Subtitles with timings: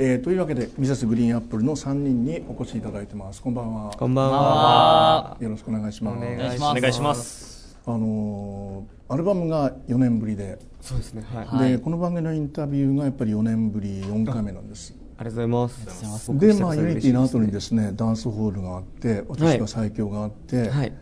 [0.00, 1.06] えーというわけで Mrs.
[1.06, 5.36] GREEN APPLE の3人にお越しいただいてますこんばんはこんばんは。
[5.40, 6.80] よろしくお願いしますお願いします。
[6.80, 7.78] 願いします。
[7.86, 11.24] あのーアルバムが4年ぶりで、そうですね。
[11.32, 11.46] はい。
[11.50, 15.84] あはいでこの番組のインタビューがやっぱり4年ぶり4回目なんですりがとうございます。
[16.02, 20.92] ざいますでまあユニティの後にですねダンスホールがあって私が最強があって、はい。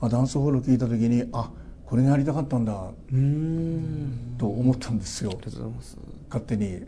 [0.00, 1.50] あダンスホールを聞いた時にあ
[1.84, 4.36] これがやりたかったんだうーん。
[4.38, 5.98] と思ったんですよありがとうございます。
[6.30, 6.82] 勝手に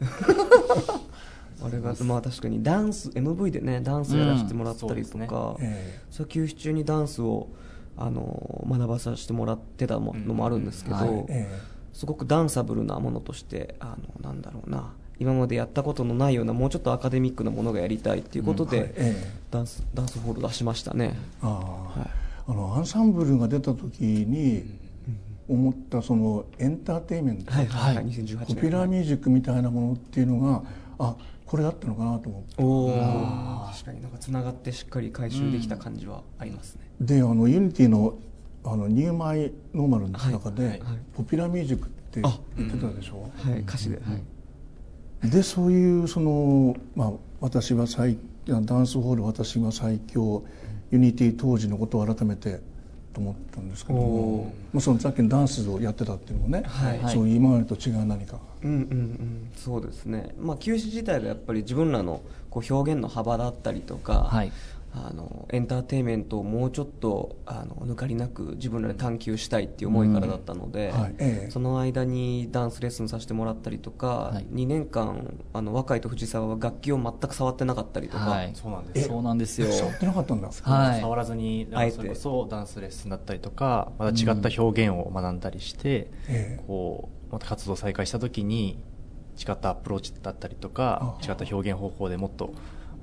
[1.62, 7.48] あれがまあ確かにダンス MV でねダンスやらせてもらったりとうんか、えそう休止中にダンスを
[7.96, 11.26] あの学ばさせてもらってたものもあるんですけど、うんはい。
[11.28, 11.60] え
[11.92, 19.40] すごくダンサブルなものとしてあのなんだろうな今までやったことのないようなもうちょっとアカデミックなものがやりたいっていうことで、うんはいええ。
[19.50, 21.18] ダンスダンスホール出しましたね。
[21.42, 24.64] ああ、あのアンサンブルが出た時に
[25.46, 28.06] 思ったそのエンターテインメント、はいはい、はい。
[28.06, 30.62] 2018年ポピュラーミュージックみたいなものっていうのが
[30.98, 31.16] あ
[31.50, 33.72] これだったのかなと思って。
[33.72, 38.14] 確かになんかつながってしっかり回収できた感じはありますね、であのユニティの
[38.62, 40.70] あのニューマイノーマルの中で、はい。
[40.70, 40.80] はい。
[41.12, 42.30] ポピュラーミュージックって言
[42.68, 44.02] ってたでしょ、はい歌詞で、は
[45.24, 45.28] い。
[45.28, 50.44] でそういうその、まあ、私は最ダンスホール私が最強
[50.92, 52.60] ユニティ当時のことを改めて
[53.12, 53.98] と思ったんですけど。
[53.98, 54.74] おもー。
[54.74, 57.12] まあそのさっきのダンスをやってたっていうのもね、はい。
[57.12, 58.38] そういう今までと違う何か。
[58.62, 59.50] うんうんうん。
[59.56, 60.34] そうですね。
[60.38, 64.52] まあ休止自体がやっぱり自分らのこう表現の幅だったりとか、はい
[64.92, 71.50] あのエンターテインメントをもうちょっとあの抜かりなく自分らで探求したいっていう思いからだったので、うんはいええ。
[71.50, 74.46] その間にダンスレッスンさせてもらったりとか、はい。
[74.46, 78.50] 2年間あの若井と藤澤は楽器を全く触ってなかったりとか、はい。
[78.54, 79.70] そうなんですそうなんですよ。
[79.70, 80.48] 触ってなかったんだ。
[80.48, 81.00] はい。
[81.00, 86.64] 触らずにあえてそれこそダンスレッスンだったりとかまた違った表現を学んだりして、ええ。
[86.66, 88.82] こうまた活動再開した時に
[89.38, 91.24] 違ったアプローチだったりとかあ。
[91.24, 92.52] 違った表現方法でもっと、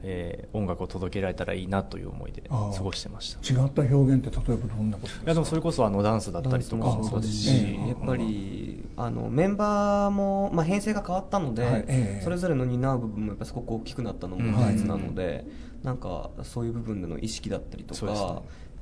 [0.03, 3.53] えー音楽を届けられたらいいなという思いであ過ごしてました。
[3.53, 5.27] い違った表現って例えばどんなことですか？
[5.27, 11.85] やでもそれこそあのダンスだったりとかもそうですし、ええやっぱりあのメンバーも、まあ、編成が変わったので、はい。
[11.87, 12.21] ええ。
[12.23, 14.53] それぞれの担う部分もやっぱすごく大きくなったのもうん。
[14.53, 15.45] 事実なので、
[15.83, 18.11] なんかそういう部分での意識だったりとか、ね。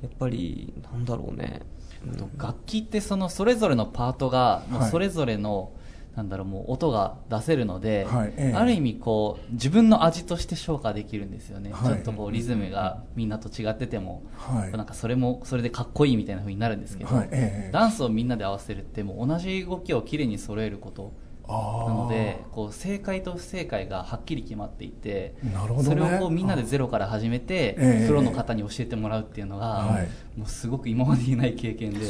[0.02, 1.60] やっぱりなんだろうね、
[2.04, 2.38] うん。
[2.38, 5.72] 楽器ってそのそれぞれのパートがそれぞれの、
[6.16, 8.56] なんだろうもう音が出せるので、はいええ。
[8.56, 11.92] ある意味こう自分の味として消化できるんですよね、はい。
[11.92, 14.72] ちょっとこうリズムがみんなと違ってても、はい。
[14.72, 17.70] なんかそれもそれでかっこいいみたいな風になるんですけど、はいええ。
[17.70, 21.12] ダンスをみんなで合わせるってもう同じ動きをきれいに揃えること
[21.48, 21.54] な
[21.94, 25.84] のでこう正解と不正解がはっきり決まっていてなるほどね。
[25.84, 28.06] それをこうみんなでゼロから始めてええ。
[28.08, 30.08] プロの方に教えてもらうっていうのが、はい。
[30.38, 32.00] もうすごく今までにない経験で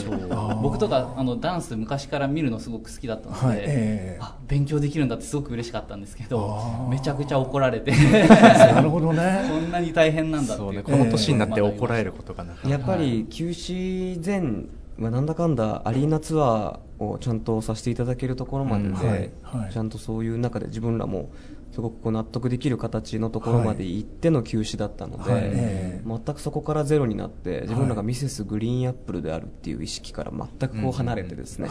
[0.61, 4.19] 僕とかあのダンス昔から見るのすごく好きだったので、はいええ。
[4.21, 7.93] あ勉強できるんだってすごく嬉しかったんですけどめちゃくちゃ怒られて。
[8.27, 9.47] なるほどね。
[9.49, 12.69] こんなに大変なんだってねこの年になって怒られることがなかなか。
[12.69, 14.65] やっぱり休止前
[15.05, 19.33] はなんだかんだアリーナツアーをちゃんとさせていただけるところまでで、
[19.73, 21.31] ちゃんとそういう中で自分らも
[21.73, 31.69] すごくこう納得できる形のところまで行っての休止だったので、全くそこからゼロになって自分らがミセスグリーンアップルであるっていう意識から全くこう離れてですね、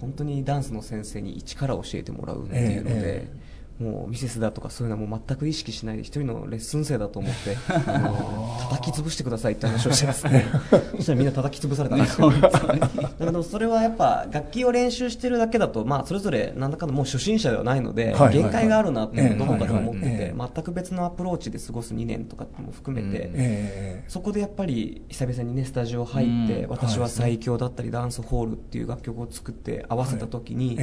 [0.00, 3.28] 本当にダンスの先生に一から教えてもらうっていうので、え
[3.82, 7.56] もうミセスだとかそういうのはもう全く意識しないで一人のレッスン生だと思って
[7.90, 10.24] あの叩き潰してくださいって話をしてです。
[10.26, 10.46] ね
[10.96, 12.22] そしたらみんな叩き潰されたんですけ
[13.24, 30.78] どそれはやっぱ楽器を練習してるだけだと、まあ、それぞれなんだかんだもう初心者ではないので、限界があるなってどこかで思ってて、全く別のアプローチで過ごす2年とかも含めて、そこでやっぱり久々にねスタジオ入って、うん私は最強だったり、ダンスホールっていう楽曲を作って合わせた時に、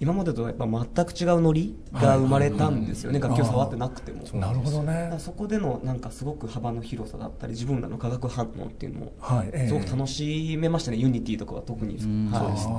[0.00, 4.22] 今までとやっぱ全く違うノリが生まれたんですよね、楽器を触ってなくても。
[4.32, 5.14] えなるほどね。
[5.18, 9.68] そこでのなんかすごく幅の広さだったり自分らの化学反応っていうのもはいええ。
[9.68, 12.74] すごく楽しめましたね、ユニティとかは特に、そうですね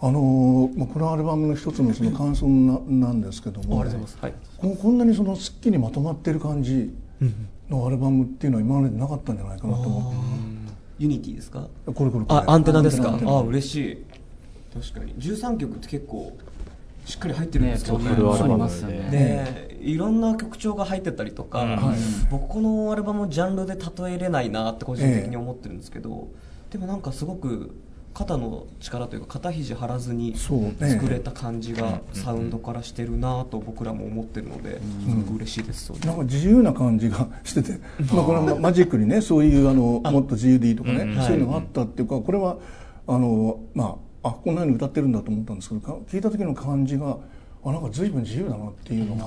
[0.00, 2.78] あのーまあこのアルバムの一つのその感想な
[3.08, 4.34] なんですけども、ありがとうございます、はい。
[4.56, 6.94] ここんなにそのすっきりまとまってる感じ
[7.68, 10.12] のアルバムっていうのは今までなかったんじゃないかなと思
[11.00, 11.62] ユニティですか？
[11.62, 12.40] ってこれこれこれ。
[12.40, 13.18] あアンテナですか？
[13.24, 14.04] あ嬉しい。
[14.72, 15.14] 確かに。
[15.14, 16.32] 13曲って結構
[17.08, 18.10] しっかり入ってるんですけどね。
[18.10, 19.08] ますよね。
[19.10, 19.78] で。
[19.80, 21.76] いろんな曲調が入ってたりとか、うん。
[21.76, 21.98] はい
[22.30, 26.28] 僕このアルバムをジャンルで例えれないなって個人的に思ってるんですけど、
[26.70, 27.74] でもなんかすごく
[28.12, 30.74] 肩の力というか肩肘張らずにそうね。
[30.80, 34.78] 作れた感じがサウンドからしてるなと僕らも思ってるので、
[35.08, 37.78] すごく嬉しいです、そういうなんか自由な感じが してて、
[38.12, 41.22] まあ、これはマジックにねそういうあのもっと自由でいいとかね、うん。
[41.22, 42.58] そういうのがあったっていうかこれは
[43.06, 47.18] あの、まあ、あこんなように歌ってるんだと思ったんですけどか聞いた時の感じが
[47.64, 49.26] あなんか随分自由だなっていうのが、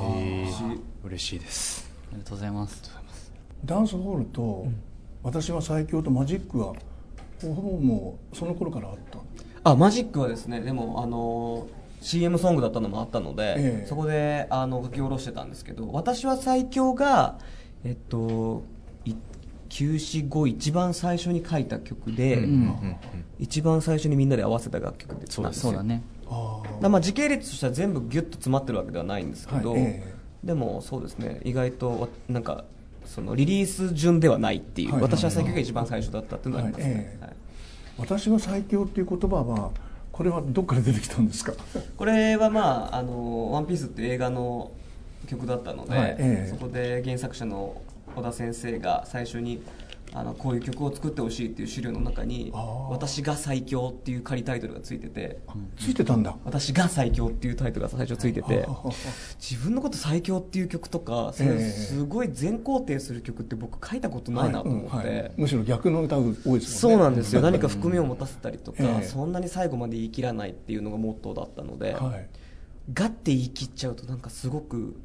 [1.03, 1.89] 嬉しいです。
[2.11, 2.91] ありがとうございます。
[3.65, 4.67] ダンスホールと、
[5.21, 6.73] 私は最強とマジックは
[7.41, 9.19] ほぼもうその頃からあった。
[9.63, 11.67] あマジックはですねでもあの
[12.01, 13.85] CM ソングだったのもあったので、ええ。
[13.87, 17.37] そこであの書き下ろしてたんですけど私は最強が
[17.83, 18.80] えっとい
[19.71, 22.97] 945一番最初に書いた曲で、ん
[23.39, 26.03] 一番最初にみんなで合わせた楽曲でなんですよそうだね。
[26.29, 29.81] あだまあ時系列としては全部ギュッと詰まってるわけではないんですけど、はい。
[29.81, 30.47] ええ。
[30.47, 31.39] でもそうですね。
[31.43, 32.65] 意外とわなんか
[33.05, 35.01] そのリリース順ではないっていう、はい。
[35.03, 37.01] 私は最強が一番最初だったっていうのがありますね、はい。
[37.01, 37.35] ええはい。
[37.97, 39.71] 私は最強っていう言葉は
[40.11, 41.53] これはどっから出てきたんですか？
[41.97, 44.71] これはまあ「あのワンピースっていう映画の
[45.27, 46.15] 曲だったので、はい。
[46.19, 46.49] ええ。
[46.49, 47.81] そこで原作者の
[48.15, 49.61] 小田先生が最初に
[50.13, 52.61] あのこういう曲を作ってほしいっていう資料の中にあー
[52.91, 55.39] 「私が最強」っていう仮タイトルがついてて
[55.77, 58.67] ついてたんだ「私が最強」っていうタイトルが最初ついてて
[59.39, 66.61] 自分のこと最強っていう曲とかすごい全肯定する曲って僕書いたことないなと思って、むしろ逆の歌多いですもんね。
[66.61, 67.41] そうなんですよ。
[67.41, 69.03] 何か含みを持たせたりとか、ええ。
[69.03, 72.27] そんなに最後まで言い切らないっていうのがモットーだったので、はい。
[72.93, 74.95] ガッて言い切っちゃうとなんかすごく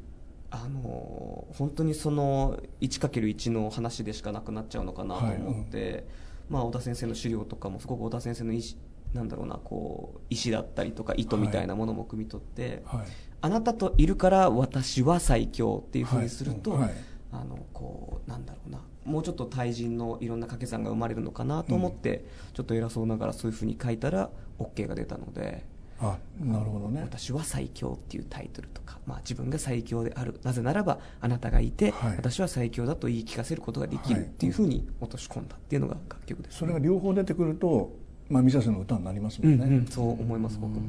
[0.49, 6.07] あの本当にその 1×1 の話でしかなくなっちゃうのかなと思って、
[6.49, 8.65] まあ、小田先生の資料とかもすごく小田先生の意思
[9.13, 13.07] なんだろうなこう意思だったりとか意図みたいなものも汲み取って、はい。
[13.39, 16.91] あなたといるから私は最強っていうふうにすると、はいはい。
[17.31, 24.29] あのこうなんだろうなもうちょっと対人のいろんな掛け算が生まれるのかなと思って、ちょっと偉そうながらそういうふうに書いたら
[24.59, 25.65] OK が出たので。
[25.99, 27.01] あなるほどね。
[27.01, 30.39] 私は最強っていうタイトルとか、まあ、自分が最強である。
[30.43, 32.17] なぜならばあなたがいて、はい。
[32.17, 37.91] 私は最強だと言い聞かせることができるっていうふうに落とし込んだっていうのが楽曲です、それが両方出てくると、
[38.29, 40.81] まあ、ミサスの歌になりますもんね、うんうん、そう思います僕も。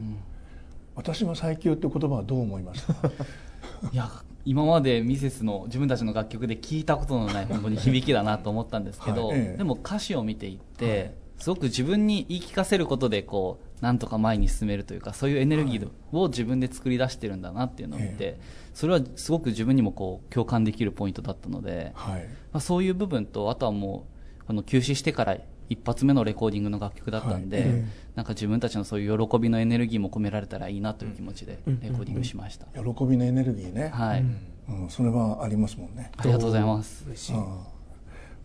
[0.95, 3.11] 私は最強って言葉はどう思いますか？
[3.93, 4.11] いや
[4.45, 9.39] 今までミセスの自分たちの楽曲で聞いたことのない本当に響きだなと思ったんですけど、はい。
[9.39, 9.57] ええ。
[9.59, 18.41] でも歌詞を見ていって、はいすごく自分に言い聞かせることでこうなんとか前に進めるというかそういうエネルギーを自分で作り出してるんだなっていうのを見て、え
[18.75, 22.23] それはすごく自分にもこう共感できるポイントだったので、はい。
[22.23, 24.07] まあ、そういう部分とあとはも
[24.43, 25.37] うこの休止してから
[25.69, 27.67] 一発目のレコーディングの楽曲だったんで、はい。
[27.67, 34.25] ええなんか自分たちのそういう喜びのエネルギーも込められたらいいなという気持ちでレコーディングしました、喜びのエネルギーね、はい、
[34.69, 36.11] うん、それはありますもんね。
[36.17, 37.05] ありがとうございます。
[37.07, 37.37] 嬉しい。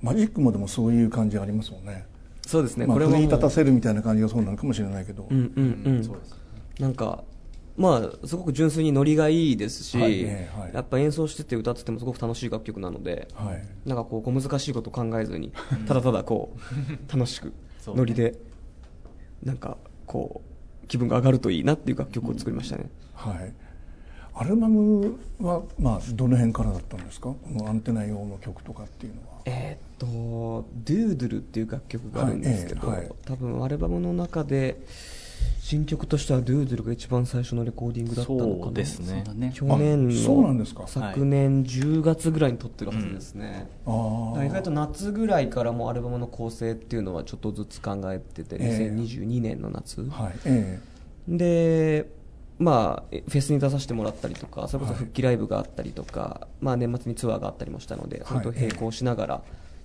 [0.03, 2.05] マジックもでもそういう感じありますもんね
[2.45, 6.21] そうですね、まあ、これい立たせるみたいな感じがそうなのかもしれないけど、うんうんうん、
[6.79, 7.23] なんか
[7.75, 10.71] まあすごく純粋にノリがいいですし、はいねはい。
[10.73, 13.89] やっぱ演奏してて歌っててもすごく楽しい楽曲なので、はい。
[13.89, 15.51] なんかこう小難しいこと考えずに
[15.87, 17.51] ただただこう楽しく
[17.87, 18.37] ノリで
[19.41, 20.41] なんかこ
[20.83, 23.53] う気分が上がるといいなっていう楽曲を作りましたね、はい。
[24.35, 27.29] アルバムは、まあ、どの辺からだったんですか？
[27.29, 29.27] このアンテナ用の曲とかっていうのは。
[29.45, 33.15] えーっと「ドゥードゥル」っていう楽曲があるんですけど、はいええはい。
[33.25, 34.77] 多分アルバムの中で
[35.59, 38.63] 新曲としては「ドゥードゥル」が一番最初のレコーディングだったのかな。
[38.65, 39.23] そうですね。
[39.53, 40.81] 去年あそうなんですか。
[40.81, 48.95] の昨年10月ぐらいに撮ってるはずですね、ああだから意外と夏ぐらいからもうアルバムの構成っていうのはちょっとずつ考えてて、ええ。
[48.95, 50.79] 2022年の夏、はいえ
[51.27, 52.09] で
[52.59, 55.00] まあえフェスに出させてもらったりとかそれこそはい。
[55.00, 59.41] 復帰ライブがあったりとか、まあ、年末にツアーがあったりもしたのでそれと並行しながら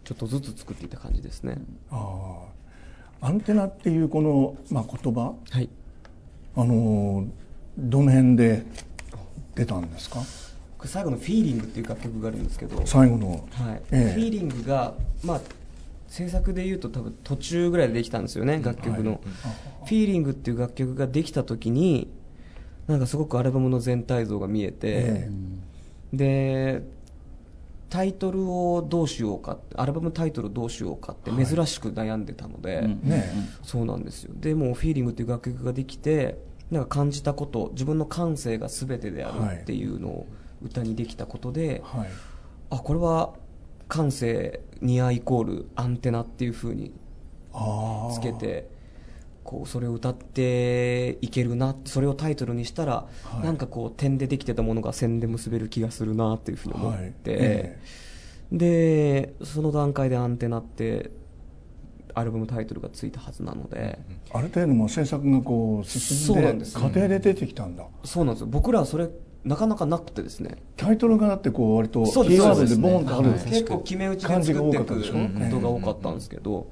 [0.08, 2.38] ちょっとずつ作っていた感じですね、えあ
[3.20, 5.34] あアンテナっていうこの、まあ、言葉？
[5.50, 5.68] はい。
[6.56, 7.28] あのー
[7.76, 8.64] どの辺で
[9.54, 10.20] 出たんですか？
[10.86, 13.82] 最後の「フィーリングっていう楽曲があるんですけど、最後の、はい。
[13.90, 14.12] ええ。
[14.14, 15.40] フィーリングが、まあ、
[16.08, 19.20] 制作でいうと多分途中ぐらいでできたんですよね楽曲の、はい。
[19.20, 22.08] フィーリングっていう楽曲ができた時に
[22.86, 25.30] なんかすごくアルバムの全体像が見えて、え。
[26.14, 26.82] で
[27.90, 31.47] タイトルをどうしようかアルバムタイトルをどうしようかってはい。
[31.47, 34.33] 珍しく悩んでたので、うんえねそうなんですよ。
[34.37, 36.38] でもう「フィーリングっていう楽曲ができて
[36.71, 40.26] なんか感じたこと自分の感性が全てであるっていうのを
[40.62, 42.09] 歌にできたことで、はい。
[42.71, 43.33] あこれは
[43.88, 46.92] 感性ニアイコールアンテナっていう風に
[47.52, 48.68] ああつけて
[49.48, 53.46] こうそれを歌っていけるなそれをタイトルにしたら、はい。
[53.46, 57.12] なんかこう点でできてたものが線で結べる気がするなっていうふうに思って、はい。
[57.22, 57.78] え
[58.52, 61.10] でその段階でアンテナって
[62.12, 63.98] アルバムタイトルがついたはずなので、
[64.34, 67.86] ある程度もう制作がこう進そんで過程で出てきたんだ。
[68.04, 68.48] そうなんですよ。
[68.48, 69.08] 僕らはそれ
[69.46, 70.58] なかなかなくてですね。
[70.76, 73.38] タイトルがだってこう割とキーワードでボーンとあるはい。
[73.44, 76.66] 結構決め打ちで作っていく多かったでしょことが多かったんですけど、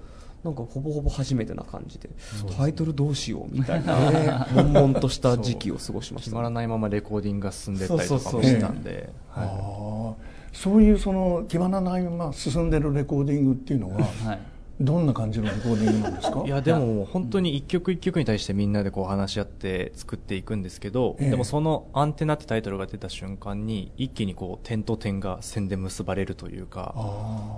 [0.47, 2.09] なんかほぼほぼ初めてな感じで
[2.57, 6.25] タイトルどうしようみたいな 悶々とした時期を過ごしました。
[6.27, 9.11] 決まらないままレコーディングが進んでったりとかもしたんで、
[10.53, 10.93] そうい。
[10.93, 14.39] うその決まらないまま進んでるレコーディングっていうのははい。
[14.79, 16.43] どんな感じのレコーディングなんですか？
[16.45, 21.31] いやでも本当に一曲一曲に対してみんなでこう話し合って作っていくんですけど、ええ。
[21.31, 26.95] でもその「アンテナ」ってタイトルが出た瞬間に一気にこう点と点が線で結ばれるというか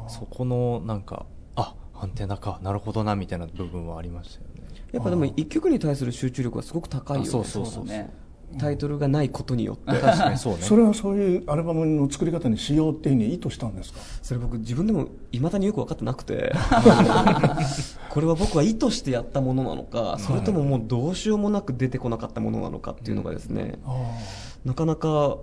[0.08, 1.26] そこのなんか
[1.56, 4.68] あアンテナかなるほどなみたいな部分はありましたよね。
[4.92, 7.28] やっぱでも一曲に対する集中力がすごく高いよね。
[7.28, 8.10] あそうそうそうね。
[8.58, 10.00] タイトルがないことによって。
[10.00, 10.60] 確かにそうね。
[10.64, 13.98] それはそういうアルバムの作り方にしようっていうふうに意図したんですか？
[14.22, 16.52] それ僕自分でもいまだによく分かってなくて。
[18.10, 23.94] これは僕は意図してやったものなのかそれとももうどうしようもなく出てこなかったものなのかっていうのがですねあ
[24.64, 25.36] なかなか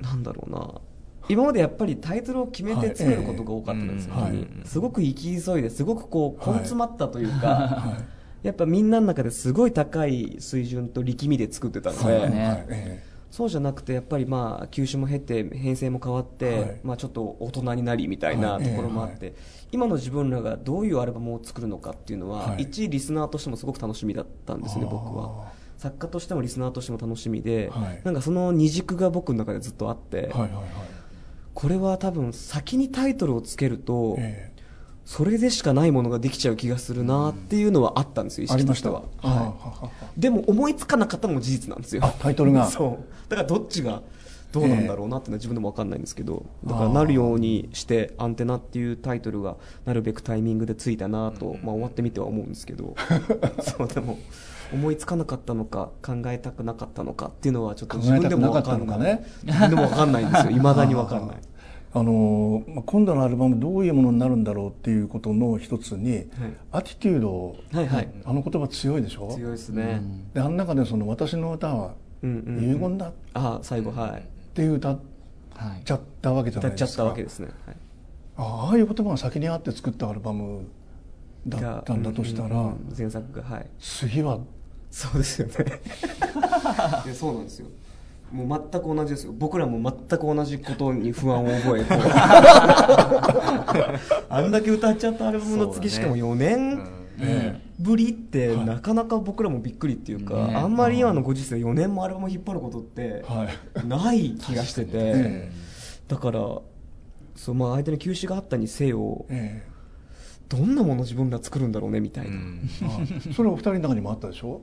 [0.00, 0.80] なんだろうな
[1.28, 4.46] 今までやっぱりタイトルを決めて作ることが多かったんですよ、はい。
[4.64, 7.98] すごく生き急いですごくこう根詰まったというか、は
[8.42, 16.80] やっぱみんなの中ですごい高い水準と力みで作ってたので、い、そうそうじゃなくてやっぱりまあ休止も経て編成も変わって、はい。
[16.84, 18.64] まあ、ちょっと大人になりみたいなはい。
[18.64, 19.34] ところもあって、
[19.72, 22.62] 今の自分らがどういうアルバムを作るのかっていうのは、はい。
[22.62, 25.50] 一リスナーとしてもすごく楽しみだったんですね僕は。
[25.76, 28.00] 作家としてもリスナーとしても楽しみで、はい。
[28.04, 30.52] なんかその二軸が僕の中でずっとあって、はいはいはい
[31.56, 34.52] これは多分先にタイトルをつけると、え
[35.06, 39.34] それでしかないものができちゃう気がするなっていうのはあったんですよ、意えありまし識としたては。
[39.34, 39.46] ははい。
[39.46, 39.52] は
[39.86, 42.04] はでも思いつかなかったのも事実なんですよ。
[42.04, 42.66] あタイトルが。
[42.68, 43.30] そう。
[43.30, 44.02] だからどっちが
[44.52, 52.94] どうなんだろうなっていうのは自分でも分かんないんですけどだからなるようにして「アンテナ」っていうタイトルがなるべくタイミングでついたなと、まあ、終わってみては思うんですけど。
[53.60, 54.18] そうでも
[54.72, 59.26] 思いつかなかったのか考えたくなかったのかっていうのはちょっと自分でも分かんない考えたくなかったのかね。
[59.44, 60.50] 自分でも分かんないんですよ。
[60.56, 61.36] いまだに分かんない。
[61.94, 66.26] あのまあ今度のアルバムどういうものになるんだろうっていうことの一つに、
[66.70, 68.08] アティテュードはいはい。
[68.24, 69.28] あの言葉強いでしょ？
[69.34, 70.02] 強いですね、
[70.34, 72.74] であの中でその私の歌はうんうんうん。
[72.76, 73.08] 遺言だ？
[73.08, 74.28] っああ最後はい。
[74.54, 74.98] ていう歌っ
[75.54, 77.76] はいちゃったわけじゃ歌っちゃっないですかたわけですね、はい。
[78.36, 80.66] ああいう言葉が先にあって作ったアルバム
[81.46, 82.76] だったんだとしたら、うんうんうん。
[82.98, 83.66] 前作がはい。
[83.78, 84.38] 次は
[84.90, 85.54] そうですよね。
[87.04, 87.66] いやそうなんですよ。
[88.32, 89.32] もう全く同じですよ。
[89.36, 91.98] 僕らも全く同じことに不安を覚えこう
[94.28, 96.80] あんだけ歌っちゃったアルバムの次しかも4年
[97.20, 103.86] えぶりってなかなか僕らもびっくりっていうか、ねあんまり今のご時世4年もアルバム引っ張ることってはい。
[103.86, 105.52] ない気がしてて、え
[106.08, 106.40] だから
[107.36, 109.62] そう、まあ、相手の休止があったにせよえ
[110.48, 112.68] どんなもの自分ら作るんだろうねみたいな、うん。
[112.82, 114.60] あそれお二人の中にもあったでしょ？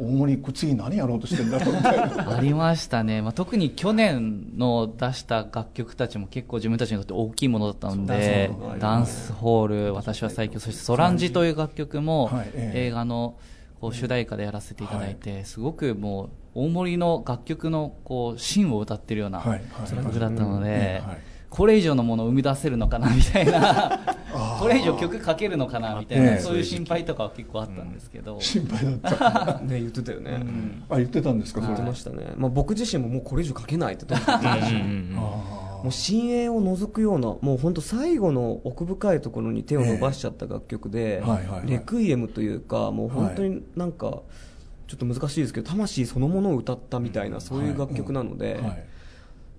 [0.00, 2.36] 大森次何やろうとしてんだろうみたいな。
[2.36, 13.36] ありましたね、まあ、特に去年の出した楽曲たちも結構自分たちにとって大きいものだったのでダンスホール、私は最強、そしてソランジという楽曲も映画の
[13.80, 21.18] こう主題歌でやらせていただいて、すごくもう大森の楽曲のこう芯を歌ってるような曲だったのではい、
[21.50, 24.16] これ以上のものを生み出せるのかなみたいな、
[24.60, 26.24] これ以上曲書けるのかなみたいええ。
[26.32, 28.40] な、そういう心配とかは結構あったんですけど。
[28.40, 29.60] 心配だった。
[29.64, 30.42] ね言ってたよね、
[30.88, 34.74] あ言ってたんですか言ってましたね、まあ、僕自身ももうこれ以上書けないって言ってましたし
[35.16, 41.70] あもう深淵を除くようなもう本当最後の奥深いところに手を伸ばしちゃった楽曲で、えはいはいはい。
[41.70, 44.22] レクイエムというかもう本当になんか、
[44.86, 48.84] ちょっと難しいですけど魂そのものを歌ったみたいなそういう楽曲なので、ーはい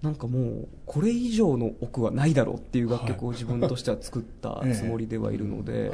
[0.01, 5.91] なんかもうこれ以上の奥はないだろうっていう楽曲を自分としては作ったつもりではいるので、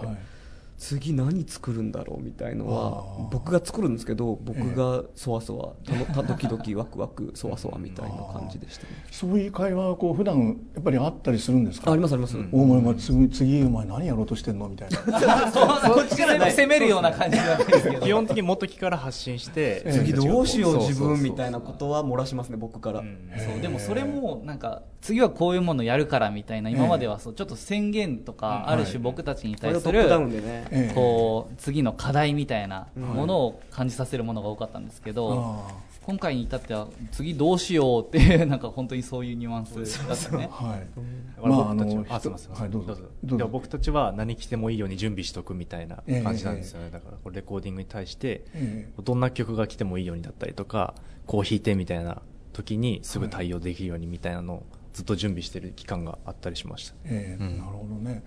[0.78, 8.90] 次何作るんだろうみたいのは僕が作るんですけど僕がそわそわたのたドキドキワクワク そわそわみたいな感じでしたね。
[9.12, 11.90] そういう会話はこう普段やっぱりあったりするんですか？
[11.90, 14.70] あありますあります、大森お前次次お前何やろうとしてんの？
[14.70, 14.98] みたいな。
[15.52, 19.92] こっちから攻めるような感じなんですけど 基本的に元木から発信して、ええ。
[19.94, 23.18] 次どうしようそうそうそう自分みたいなことは漏らしますね僕から、うん。
[23.38, 26.70] そうでもそれもなんか次はこういうものやるからみたいな。
[26.70, 39.76] 今まではそうちょっと宣言とかある種僕たちに対するをトップダウンでね、ええこう次の課題みたいなものを感じさせるものが多かったんですけどあ今回に至っては次どうしようっていうなんか本当にそういうニュアンス
[40.08, 40.50] だったね。
[40.50, 40.88] あはい。
[41.38, 42.88] 僕たちは、まああのあすみません、はいどうぞ。
[42.88, 43.02] どうぞ。
[43.02, 43.38] どうぞ。
[43.38, 50.96] でも僕たちは何着てもいいように準備しとくみたいな感じなんですよね、だからこれレコーディングに対して、えどんな曲が来てもいいようにだったりとか
[51.26, 52.22] こう弾いてみたいな
[52.54, 54.64] 時にすぐ対応できるようにみたいなのを
[54.98, 58.24] ずっと準備してる期間があったりしました、うんええなるほどね。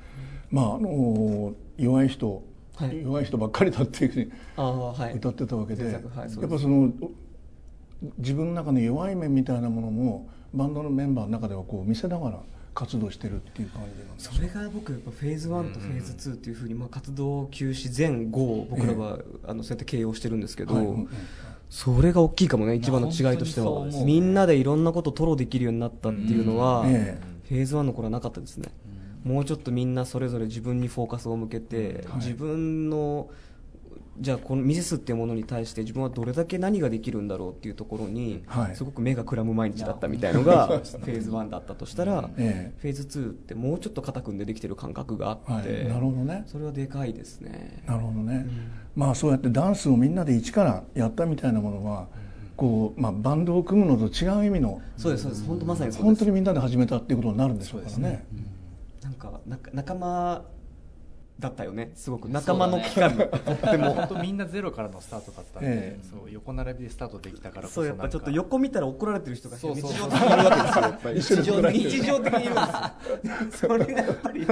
[0.52, 2.44] まああの弱い人、
[2.76, 3.02] はい。
[3.02, 5.14] 弱い人ばっかりだっていうふうにああはい。
[5.14, 6.02] 歌ってたわけで、はいやっ
[6.48, 6.92] ぱその
[8.18, 12.40] 自分の中の弱い面みたいなものもバンドのメンバーの中ではこう見せながら
[12.72, 14.36] 活動してるっていう感じなんですか？
[14.36, 21.08] それが僕やっぱフェーズ1とフェーズ2っていうふうに、まあ、活動休止前後を僕らは、あのそうやって形容してるんですけど、はいうんうん
[21.70, 23.86] それが大きいかもね一番の違いとしては。
[24.04, 28.68] みんなでいろんなことを吐露できるようになったっていうのは、フェーズ1の頃はなかったですね、
[29.24, 32.16] もうちょっとみんなそれぞれ自分にフォーカスを向けて、はい。
[32.16, 33.30] 自分の
[34.20, 38.76] じゃあこのミセスっていうものに対して自分はどれだけ何ができるんだろうっていうところに、はい。
[38.76, 45.88] すごく目がくらむ毎日だったみたいのが フェーズ1だったとしたら、えフェーズ2ってもうちょっと肩組んでできてる感覚があって、はい。
[45.88, 46.44] なるほどね。
[46.46, 47.82] それはでかいですね。
[47.86, 48.46] なるほどね、
[48.94, 52.08] まあそうやってダンスをみんなで一からやったみたいなものは、
[52.56, 55.46] こうまあ、バンドを組むのと違う意味のそうですそうです。
[55.46, 58.26] 本当まさに本当にみんなで始めたっていうことになるんでしょうからね。
[59.02, 60.44] なんかな仲間
[61.40, 61.90] だったよね。
[61.94, 62.28] すごく。
[62.28, 63.10] 仲間の期間。
[63.16, 63.94] とっても。
[63.94, 66.04] 本当みんなゼロからのスタートだったんで、ええ。
[66.08, 72.20] そう横並びでスタートできたからこそそうやっぱちょっと横見たら怒られてる人が日常的にいるわけですよ日常 的にいるんですよ。
[73.68, 74.46] それがやっぱり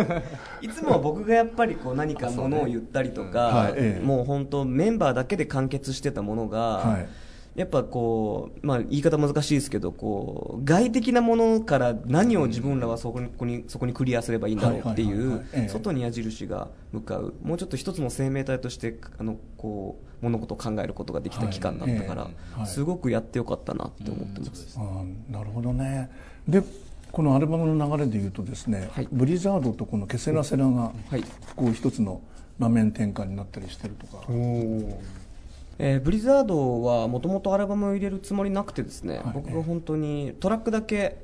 [0.62, 7.09] いつもは僕がやっぱりこう何かものを言ったりとか、はいええもう本当メンバーだけで完結してたものが、はい
[7.58, 17.34] やっぱこう、まあ、言い方難しいですけどこう外的なものから何を自分らはそこにここにそこにクリアすればいいんだろうっていう外に矢印が向かう。
[17.42, 22.68] もうちょっと一つの生命体としてあのこう物事を考えることができた期間だったから、はいええはい。
[22.68, 24.78] すごくやってよかったなって思ってます。
[24.78, 26.10] あーなるほどね。
[26.46, 26.62] で
[27.10, 29.08] このアルバムの流れでいうとですね、はい。
[29.10, 31.24] ブリザードとこのケセラセラがはい。
[31.56, 32.20] こう一つの
[32.56, 34.24] 場面転換になったりしてるとか、
[35.78, 39.32] えーブリザードはもともとアルバムを入れるつもりなくてですね、はい。
[39.35, 41.18] 僕が本当にトラックだけ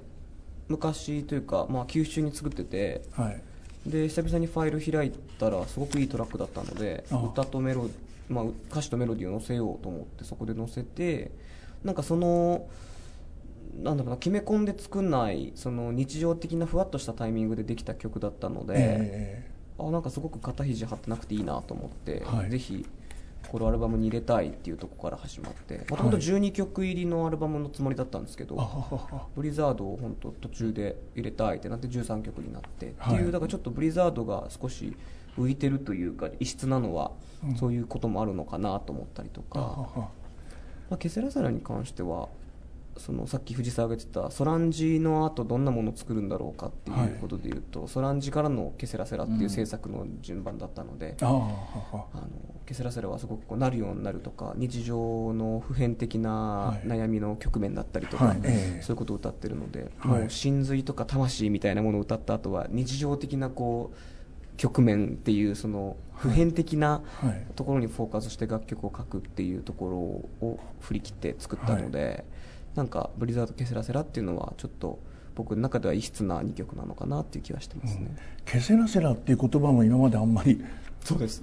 [0.69, 3.43] 昔というか、まあ、休止中に作っててはい。
[3.87, 7.91] で久々にファイル開いたらすごくいいトラックだったので歌とメロ、
[8.31, 11.31] まあ、歌詞とメロディーを載せようと思ってそこで載せて
[11.85, 12.67] なんかその
[13.83, 19.51] なんだろうな決め込んで作んないその日常的なふわっとしたタイミングでできた曲だったので、え。
[19.79, 22.51] あなんかすごく肩肘張ってなくていいなと思って、はい。
[22.51, 22.87] ぜひ
[23.49, 34.97] このアルバムに入れたいっていうところから始まってもともと12曲入りのアルバムのつもりだったんですけど、ははは ブリザードを本当途中で入れたいってなって13曲になって、はいっていうだからちょっとブリザードが少し
[35.39, 37.13] 浮いてるというか異質なのは、
[37.45, 37.57] うん。
[37.57, 40.09] そういうこともあるのかなと思ったりとか、あはは。
[40.91, 42.29] まあ、ケセラセラに関しては
[42.97, 52.19] そのさっき藤沢が言ってたソランジの後どんなものを作るんだろうかっていうことでいうと、ソランジからのケセラセラっていう制作の順番だったので、あははあ。
[52.19, 52.29] の
[52.67, 58.41] ケセラセラはすごくこうなるようになるとか日常の普遍的な悩みの局面だったりとか、はい。
[58.45, 58.83] ええ。
[58.83, 60.21] そういうことを歌ってるので、はい。
[60.21, 67.47] もう真髄とか魂みたいなものを歌った後は日常的なこう局面っていうその普遍的なはい。
[67.57, 69.91] ところにフォーカスして楽曲を書くっていうとこ
[70.41, 72.25] ろを振り切って作ったので、
[72.75, 74.99] なんか「ブリザード・ケセラセラ」っていうのはちょっと
[75.35, 80.63] 僕の中では異質な2曲なのかなっていう気はしてますね、ケセラセラっていう言葉も今まであんまり。
[81.03, 81.43] そうです。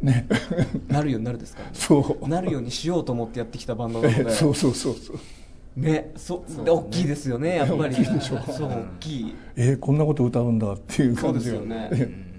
[0.00, 0.26] ね。
[0.88, 1.74] なるようになるですからね。
[1.74, 2.28] そう。
[2.28, 4.30] なるようにしようと思ってやってきたバンドなので。
[4.34, 5.80] そうそうそうそう。
[5.80, 6.12] ね。
[6.16, 7.94] そう大きいですよねやっぱり。
[7.94, 9.34] そう大きい。
[9.56, 12.32] えーこんなこと歌うんだっていうそう感じがですよね。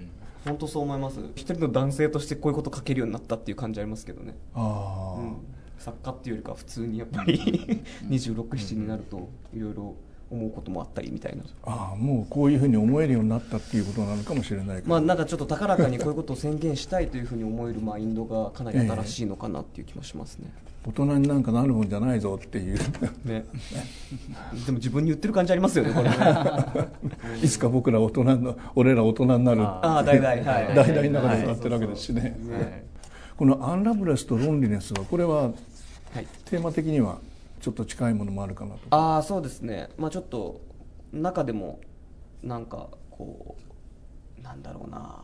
[0.44, 1.18] 本当そう思います。
[1.34, 4.34] 一人の男性としてこういうこと書けるようになったっていう感じありますけどね。
[4.54, 5.36] ああ、うん
[5.84, 9.94] 作家っていうよりかは普通にやっぱり267になるといろいろ
[10.30, 11.44] 思うこともあったりみたいな。
[11.64, 20.50] ああもうこういうふうに思えるようになったっていうことなのかもしれないまあなんかちょっと高らかにこういうことを宣言したいというふうに思えるマインドがかなり新しいのかなっていう気もしますね。
[20.86, 22.78] 大人になんかなるもんじゃないぞっていう。
[23.24, 23.44] ね。
[24.66, 26.16] でも自分に言ってる感じありますよね、これね。
[27.44, 29.62] いつか僕ら大人の俺ら大人になる。
[29.62, 30.44] ああ、大々、はい。
[30.74, 32.84] 大々の中で歌ってるわけですしね、ね。
[33.36, 35.52] この「アンラブレスとロンリネス」はこれは
[36.14, 36.28] はい。
[36.44, 37.18] テーマ的には
[37.60, 38.80] ちょっと近いものもあるかなと。
[38.90, 39.88] ああ、そうですね。
[39.98, 40.60] まあちょっと、
[41.12, 41.80] 中でも、
[42.40, 43.56] なんか、こ
[44.38, 45.18] う、なんだろうな、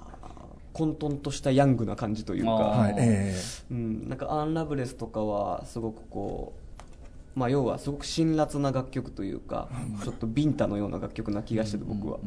[0.72, 2.94] 混沌としたヤングな感じというか、はい。
[2.98, 3.34] え。
[3.70, 6.69] うん、なんかアンラブレスとかはすごくこう、
[7.34, 9.68] まあ、要はすごく辛辣な楽曲というか、
[10.02, 12.18] ちょっとビンタのような楽曲な気がしてて僕は、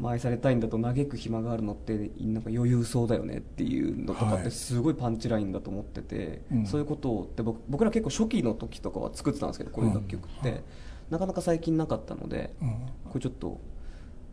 [0.00, 6.66] まあ愛されたいんだと嘆く暇があるのってなんか余裕そうだよねっていうのとかってはいすごいパンチラインだと思ってて、うん。
[6.66, 10.62] そういうことをって僕僕ら結構初期の時とかは作ってたんですけどこういう楽曲って、
[11.08, 12.54] なかなか最近なかったので、
[13.04, 13.60] これちょっと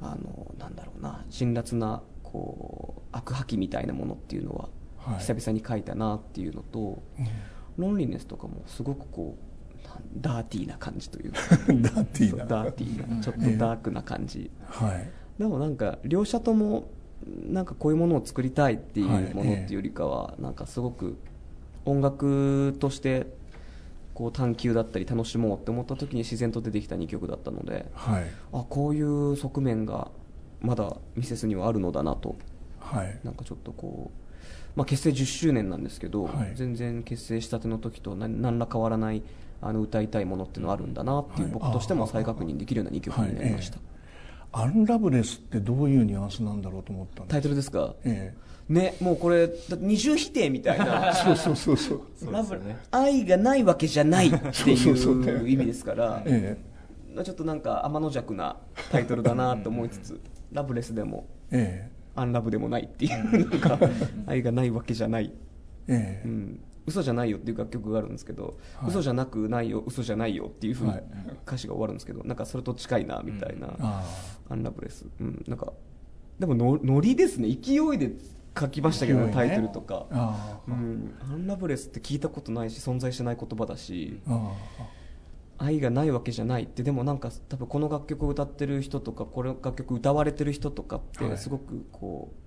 [0.01, 5.19] あのなんだろうな辛辣なこう悪吐きみたいなものっていうのははい。
[5.19, 7.03] 久々に書いたなっていうのと、
[7.77, 9.52] ロンリネスとかもすごくこう
[10.17, 11.39] ダーティーな感じというか。
[11.49, 12.45] ダーティーな。
[12.45, 15.09] ダーティーなちょっとダークな感じ、はい。
[15.37, 16.89] でもなんか両者とも
[17.25, 21.17] なんかこういうものを作りたいっていうはいものっていうよりかは、なんかすごく
[21.85, 23.27] 音楽として
[24.13, 28.25] こう探求だったり楽しもうって思った時に自然と出てきた2曲だったのではい。
[28.53, 30.11] あこういう側面が
[30.61, 32.35] まだミセスにはあるのだなと。
[32.79, 33.19] はい。
[33.23, 36.51] なんかちょっとこう、まあ、結成10周年なんですけど、はい。
[36.55, 39.23] 全然結成したての時と何何ら変わらない
[39.65, 41.53] あの歌いたいものっていうのはあるんだなっていう、はい。
[41.53, 43.77] 僕としても再確認できるような2曲になりました、
[44.51, 47.95] アンラブレスってどういうニュアンスなんだろうと思ったんタイトルですか？
[48.03, 48.33] え
[48.69, 49.49] ねもうこれ
[49.79, 51.09] 二重否定みたいな。
[51.09, 52.33] えそうそうそうそうそう。
[52.33, 56.21] ですよね愛がないわけじゃないっていう意味ですから。
[56.25, 56.57] え
[57.23, 58.55] ちょっとなんか天の弱な
[58.91, 60.19] タイトルだなと思いつつ
[60.51, 61.93] ラブレスでもええ。
[62.15, 63.79] アンラブでもないっていうなんか
[64.27, 65.31] 愛がないわけじゃない。
[65.87, 66.27] えええ。
[66.27, 68.89] うん、嘘じゃないよっていう楽曲があるんですけど、はい。
[68.89, 71.03] 嘘じゃなくないよ嘘じゃないよっていうふうにはい。
[71.45, 74.03] 歌詞が終わるんですけどなんかそれと近いなみたいな、あ
[74.49, 75.73] アンラブレス、うん、なんか
[76.39, 77.47] でものノリですね。
[77.47, 78.11] 勢いで
[78.59, 79.33] 書きましたけど、ね。
[79.33, 80.07] タイトルとか、
[80.67, 84.51] うん、アンラブレスって聞いたことないし存在してない言葉だしあ
[85.57, 91.29] 愛がないわけじゃないってでもなんか多分この楽曲を歌ってる人とかこの楽曲歌われてる人とかっはい。
[91.31, 92.42] てすごくこう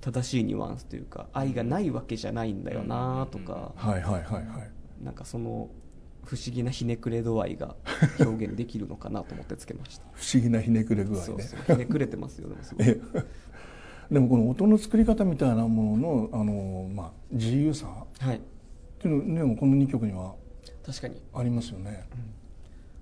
[0.00, 4.70] 正しいニュアンスというか愛がないわけじゃないんだよなとか、あはいはいはいはい。
[5.02, 5.68] なんかその
[6.24, 7.74] 不思議なひねくれ度合いが
[8.18, 10.04] 表現できるのかなと思ってつけました。
[10.12, 11.22] 不思議なひねくれ具合ね。
[11.22, 12.86] そうそうひねくれてますよでもすごい。
[12.88, 13.24] ええ。
[14.12, 17.86] でもこの音の作り方みたいなもののあの、まあ、自由さ
[18.18, 18.36] はい。
[18.36, 18.40] っ
[18.98, 20.34] ていうのでもこの2曲には
[20.84, 21.22] 確かに。
[21.32, 22.04] ありますよね、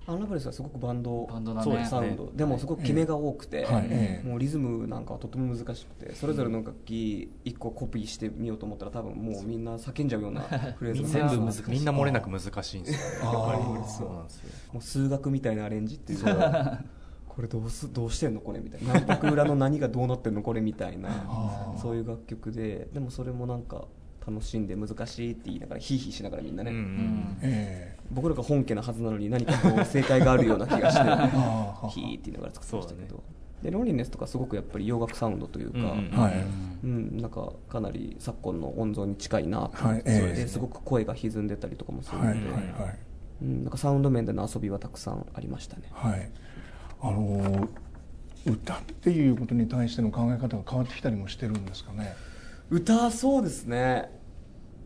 [0.09, 1.53] アンラブレスはすごくバンドバンド
[1.85, 2.31] サウンド。
[2.33, 3.87] でもすごく決めが多くて、はい。
[3.89, 4.27] ええ。
[4.27, 10.41] もうリズムなんかはとても難しくてそれぞれの楽器1個コピーしてみようと思ったら多分もうみんな叫んじゃうような
[10.77, 11.71] フレーズが全部難しい。
[11.71, 13.29] みんな漏れなく難しいんですよ。
[13.29, 13.89] ねやっぱり。
[13.89, 14.49] そうなんですよ。
[14.73, 16.79] もう数学みたいなアレンジっていうか
[17.29, 18.93] これどうすどうしてんのこれみたいな。
[18.93, 23.87] 何拍裏の何がどうなってんのこれみたいな そういう楽曲ででもそれもなんか
[24.29, 26.85] 楽しんで難しいって言いながらヒーヒーしながらみんなね、うんううん。
[26.85, 27.97] んえ。
[28.11, 31.01] 僕らが本家なはずなのに何かこう正解があるような気がして。
[31.09, 33.15] あヒーって言いながら作ってましたけど、そ
[33.61, 36.33] うでロンリネスとかすごくやっぱり洋楽サウンドというか、うんうんえはい
[36.83, 40.19] うん、なんかかなり昨今の音像に近いなと思って、はいええ。
[40.19, 42.97] それですごく声が歪んでたりとかもするので、はいはいはい。
[43.41, 45.83] うん、なんかサウンド面での遊びはたくさんありましたね。
[45.91, 46.29] はい。
[47.01, 47.67] あの
[48.45, 52.15] 歌っていうことに対しての考え方が変わってきたりもしてるんですかね。
[52.69, 54.18] 歌そうですね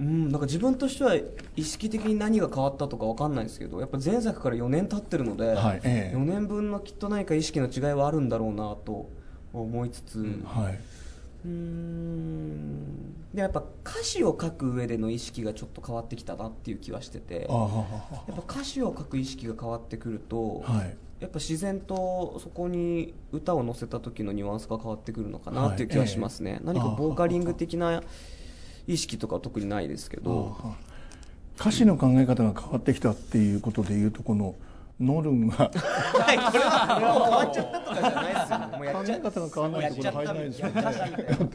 [0.03, 1.15] うん、なんか自分としては
[1.55, 6.17] 意識的に何が変わったとかわかんないですけどやっぱ前作から4年経ってるので、はいええ。
[6.17, 9.09] 4年分のきっと何か意識の違いはあるんだろうなと
[9.53, 10.79] 思いつつ、うんはい。
[11.45, 13.13] うーん。
[13.33, 20.97] でやっぱ歌詞を書く上での意識がちょっと変わってきたなっていう気はしててやっぱ歌詞を書く意識が変わってくると、はい。
[21.21, 28.03] やっぱ自然とそこに歌を乗せた時のニュアンスが変わってくるのかなっていう気はしますね、はい何かボーカリング的な
[28.87, 30.55] 意識とかは特にないですけど。
[31.59, 34.55] 歌詞の考え方が変わってきたっていうことでいうとこの
[34.99, 35.55] ノルンが。
[35.55, 35.71] はい
[36.51, 38.57] これはもう変わっちゃったとかじゃないですよ。
[38.77, 40.81] もうやっちゃ考え方が変わらないってことは入らないですよね。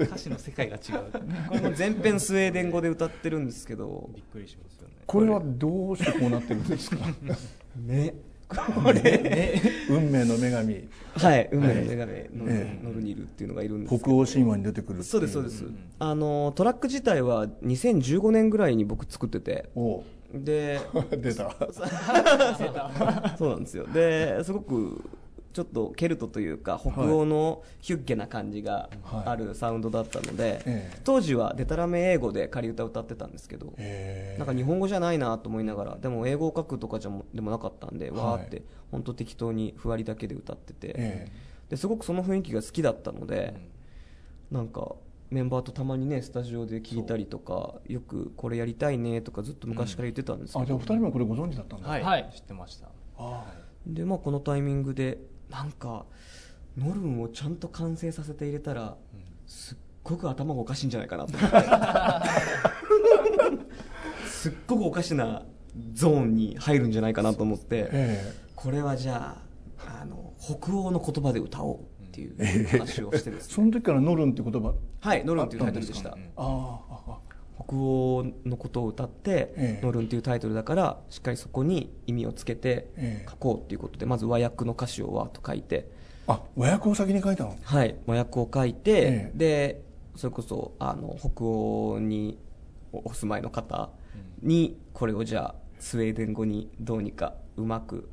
[0.05, 1.11] 歌詞の世界が違う。
[1.49, 6.97] これも全編スウェーデン語で歌ってるんですけどびっくりしますよねこれはどうしてこうなってるんですか？
[7.77, 8.15] ね
[8.49, 9.61] これ。
[9.91, 10.89] 運命の女神。
[11.15, 15.65] はい運命の女神えノえノルニルっていうのがいるんですけ北ど欧神話に出てくるそうですそうです。
[15.99, 19.69] あのトラック自体は2015年ぐらいに僕作ってて。
[19.75, 20.03] おう。
[20.33, 20.81] で
[21.17, 21.55] 出た。
[23.39, 23.87] そうなんですよ。
[23.87, 25.03] ですごく
[25.59, 28.91] ちょっとケルトというか北欧のヒュッゲな感じが
[29.25, 31.01] あるサウンドだったので、ええ。
[31.03, 33.75] 当時はデタラメ英語で仮歌歌ってたんですけど、
[34.39, 41.29] なんか日本語じゃないなと思いながらでも英語を書くとかじゃもでもなかったんで、はいわーって本当適当にふわりだけで歌ってて、え
[41.69, 43.57] ですごくその雰囲気が好きだったので、
[44.53, 44.95] なんか
[45.31, 52.87] メンバーとたまにねスタジオで聞いたりとかよくこれやりたいねとかずっと昔から言ってたんですけど、あじゃあお二人もこれご存知だったんだ、はい、はい知ってました。
[53.19, 53.45] あ
[53.87, 55.19] でまあこのタイミングで
[55.51, 56.07] なんか
[56.77, 58.97] ノルンをちゃんと完成させて入れたら、
[59.47, 61.57] すっごく頭がおかしいんじゃないかなと思って。
[64.29, 65.45] すっごくおかしな
[65.93, 69.37] ゾーンに入るんじゃないかなと思って、えこれはじゃ
[69.79, 73.55] ああの北欧の言葉で歌おうっていう話をしてですね。
[73.55, 76.11] その時からノルンって言葉はいノルンっていうタイトルでした。
[76.11, 77.19] あああ
[77.65, 79.85] 北欧のことを歌って、ええ。
[79.85, 83.27] ノルンっていうタイトルだからしっかりそこに意味をつけてええ。
[83.29, 85.91] 書こうっていうことで、まず和訳の歌詞をわーっと書いて。
[86.27, 87.57] あ和訳を先に書いたの？
[87.63, 89.33] はい、和訳を書いて、ええ。
[89.35, 89.83] で
[90.15, 92.39] それこそあの北欧に
[92.93, 93.91] おお住まいの方
[94.43, 98.09] にこれをじゃあスウェーデン語にどうにかうまく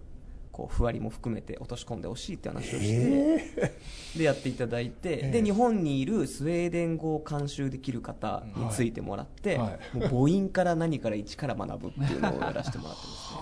[0.55, 3.73] こうふわりも含めて落とし込んでほしいって話をして、
[4.17, 9.67] でやっていただいて、えで日本にいるスウェーデン語を監修できる方についてもらって、はい。
[9.67, 13.39] はもう母音から何から一から学ぶっていうのをやらせてもらってますね。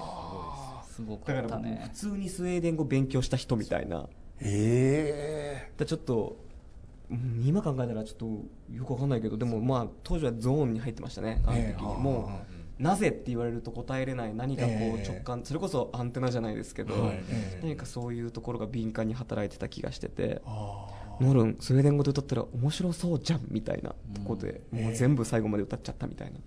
[0.95, 4.07] すごかだからもうったね普通にスウェーデン語勉強した人みたいな。
[4.41, 5.69] え。
[5.77, 6.35] だちょっと、
[7.11, 8.25] うん今考えたらちょっと
[8.73, 15.07] よくわかんないけどでもまあ当時はゾーンに入ってましたねあの時に、ええもうなぜって言われると答えれない何かこうええ。
[15.07, 17.15] 直感、それこそアンテナじゃないですけど、はい。
[17.29, 20.87] ええ何かそういうところが敏感に働いてた気がしててあ
[21.21, 24.83] ノルンスウェーデン語で歌ったら面白そうじゃんみたいなとこで、うん。
[24.85, 26.39] もう全部最後まで歌っちゃったみたいな、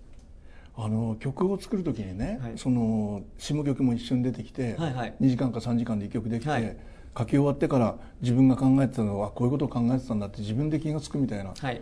[0.76, 2.52] あの曲を作る時にね、はい。
[2.56, 5.14] その下曲も一緒に出てきて、はいはい。
[5.20, 6.76] 2時間か3時間で1曲できて、はい。
[7.16, 11.80] 書き終わってから自分が考えてたのはこういうことを考えてたんだって自分で気が付くみたいな、はい。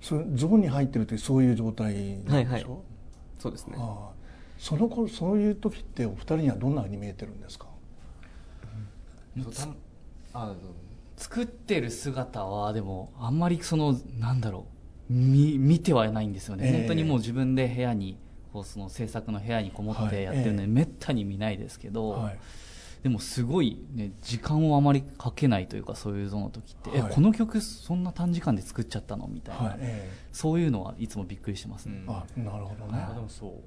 [0.00, 2.66] それゾーンに入ってるってそういう状態なんでしょ、はいはい
[3.44, 3.76] そうですね。
[3.78, 4.14] ああ。
[4.58, 7.66] その頃そういう時ってお二人にはどんなふうに見えてるんですか？
[9.42, 9.76] そうたん
[10.32, 10.54] あ
[11.18, 14.66] 作ってる姿はでもあんまりそのなんだろ
[15.10, 15.12] う。
[15.12, 16.78] 見見てはないんですよね、ええ。
[16.78, 18.16] 本当にもう自分で部屋に
[18.54, 20.66] こうその制作の部屋にこもってやってるので、はいええ。
[20.68, 22.38] めったに見ないですけど、はい
[23.04, 27.10] でもすごい、ね、時間をあまりかけないというかそういうゾーンの時って、はい。
[27.10, 29.76] えこの曲そんな短時間で作っちゃったのみたいな、はい。
[29.80, 32.14] えそういうのはいつもびっくりしてますね、うん。
[32.14, 33.62] えあなるほどね、あでもそ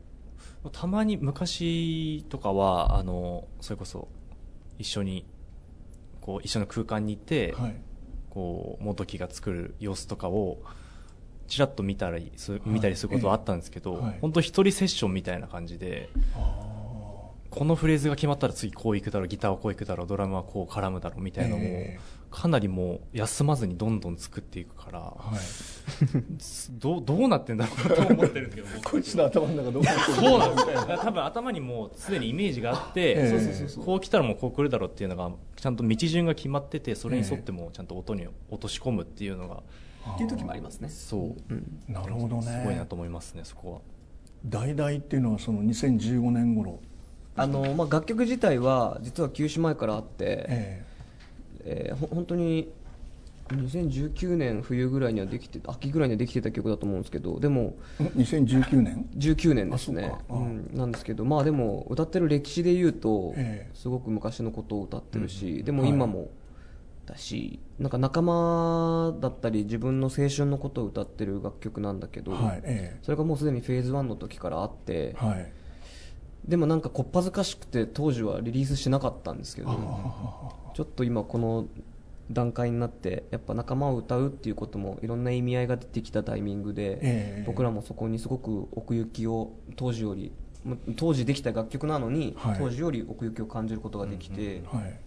[0.66, 0.70] う。
[0.72, 4.08] たまに昔とかはあのそれこそ
[4.80, 5.24] 一緒に
[6.20, 7.76] こう一緒の空間にいて、はい。
[8.32, 10.58] こう元木が作る様子とかを
[11.48, 12.62] ちらっと見たりすい。
[12.66, 14.00] 見たりすることはあったんですけど、ええ。
[14.00, 14.18] はい。
[14.20, 16.77] 本当一人セッションみたいな感じであ
[17.58, 25.40] このフレーズが決まったら次こういくだろうギターはこういくだろうドラムはこう絡むだろうみたいなのも、えかなりもう休まずにどんどん作っていくから、あはい。
[26.72, 28.92] どうどうなってんだろうなと思ってるんですけど僕。
[28.92, 30.74] こいつの頭の中どうなってるそうなんですよ。
[30.76, 33.86] だから多分頭にもうすでにイメージがあって、ええそうそうそうそう。
[33.86, 39.64] こう来たらもうこう来るだろうっていうのがちゃんと道順が決まっててそれに沿ってもちゃんと音に落とし込むっていうのが
[40.14, 40.90] っていう時もありますね。
[40.90, 42.42] そう、うんなるほどね。
[42.42, 43.80] すごいなと思いますねそこは。
[44.46, 46.80] 大々っていうのはその2015年頃
[47.38, 50.86] あの、まあ、楽曲自体は実は休止前からあって、え
[51.66, 51.92] え。
[51.94, 52.72] ーほ本当に
[53.50, 60.14] 2019年冬ぐらいにはできて秋ぐらいにはできてた曲だと思うんですけどでもえん2019年？19年ですね。
[60.30, 63.72] ううん、なんですけどまあでも歌ってる歴史で言うと、ええ。
[63.74, 65.64] すごく昔のことを歌ってるし、うん。
[65.66, 66.30] でも今も
[67.06, 75.52] だし、なんか仲間だったり自分の青春のことを歌ってる楽曲なんだけど、はいえそれがもうすでにフェーズ1の時からあって、えはい
[76.48, 79.70] でもなんかこっぱずかしくて当時はリリースしなかったんですけど、
[80.74, 81.66] ちょっと今この
[82.32, 87.44] 段階になってやっぱ仲間を歌うっていうこともいろんな意味合いが出てきたタイミングで、ええ。
[87.46, 90.32] 僕らもそこにすごく奥行きを当時より
[90.64, 92.58] も当時できた楽曲なのに、はい。
[92.60, 95.00] 当時より奥行きを感じることができて、はい。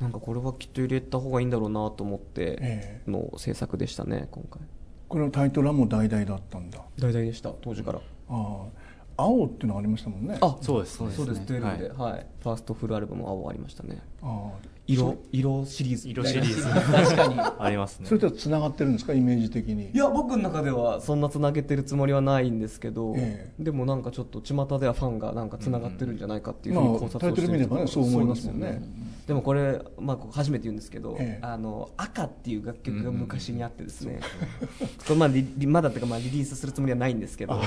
[0.00, 3.10] なんかこれはきっと入れた方がいいんだろうなと思ってええ。
[3.10, 4.60] の制作でしたね今回。
[5.08, 6.80] これのタイトルはもう大々だったんだ。
[6.98, 8.66] 大々でした当時から、ああ
[9.16, 10.38] 青っていうのがありましたもんね。
[10.40, 12.26] あそうですそうですそうですねデュエルで、はい。
[12.42, 14.02] ファーストフルアルバム青ありましたね。
[14.22, 16.08] ああ色色シリーズ。
[16.10, 16.62] 色シリーズ。
[16.62, 17.34] 確かに。
[17.58, 18.06] ありますね。
[18.06, 19.90] それとはつながってるんですかイメージ的に？
[19.90, 28.82] いや僕の中ではそんなつなげてるつもりはないんですけど、えでもなんかちょっと巷ではファンがなんかつながってるんじゃないかっていうふうに考察まあタイトル見ればねそう思いますもんね
[29.26, 31.46] でもこれ、まあ、初めて言うんですけど、ええ。
[31.46, 34.20] あの赤っていう楽曲が昔にあってですね、
[35.06, 37.58] これまあリリまだっていうかまあリリースするつもりはないんですけど、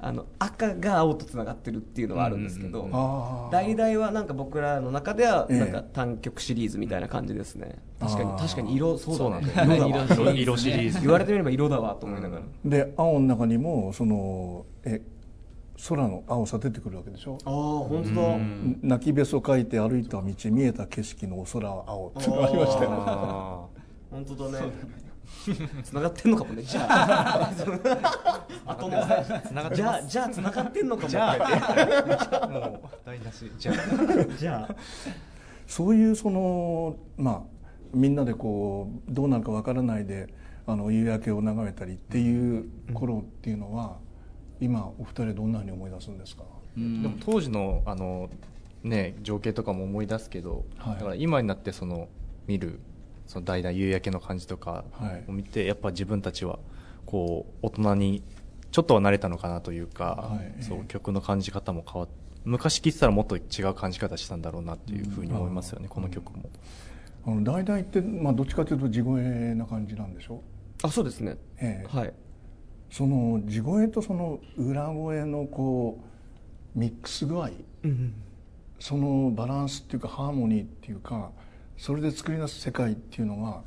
[0.00, 2.88] あの赤が青とつながってるっていうのはあるんですけど、うん。
[2.88, 2.94] うん。
[2.94, 5.58] ああ大々はなんか僕らの中ではええ。
[5.60, 9.52] なんか単曲シリーズみたいな感じですね、確かに確かに色そうだね。
[9.54, 9.86] そうなんだ。
[9.86, 10.32] 色だわ。
[10.32, 11.00] 色色シリーズ。
[11.00, 15.00] 言われてみれば色だわと思いながら、で青の中にもそのえ
[15.88, 17.38] 空の青さ出てくるわけでしょ？
[17.44, 18.38] ああ本当だ、
[18.82, 23.66] 泣きべそ書いて歩いた道見えた景色のお空は青っていうのがありましたよねあ
[24.10, 24.72] 本当だね。
[25.82, 27.50] 繋がってんのかもねじゃあ。
[29.74, 31.08] じゃあじゃあ繋がってんのかも。
[31.08, 33.50] じゃあもう台無し。
[33.58, 33.76] じゃあ。
[34.38, 34.74] じゃあ。
[35.66, 37.42] そういうそのまあ
[37.94, 40.28] みんなでこうどうなるかわからないで
[40.66, 43.96] あの夕焼けを眺めたりっていう頃っていうのは、
[44.62, 46.44] 今お二人どんなふうに思い出すんですか、
[46.76, 47.02] うん。
[47.02, 48.30] でも当時のあの、
[48.82, 50.94] ね、情景とかも思い出すけど、はい。
[50.94, 52.08] だから今になってその
[52.46, 52.80] 見る
[53.26, 55.24] その代々夕焼けの感じとかはい。
[55.28, 56.58] を見て、やっぱ自分たちは
[57.04, 58.22] こう大人に
[58.70, 60.62] ちょっとは慣れたのかなというか、はい。
[60.62, 62.08] そうええ曲の感じ方も変わっ
[62.44, 66.50] 昔聴いてたらもっと違う感じ方したんだろうなっていうふうに思いますよね、この曲も。
[67.24, 70.42] あの大々って、まあ、どっちかというと地声な感じなんでしょ？
[70.82, 71.36] あそうですね。
[71.58, 71.96] ええ。
[71.96, 72.12] はい
[72.92, 75.98] その地声とその裏声のこ
[76.76, 77.50] うミックス具合
[77.84, 78.14] うん
[78.78, 81.30] そのバランスっていうかハーモニーっていうか
[81.78, 83.62] それで作り出す世界っていうのが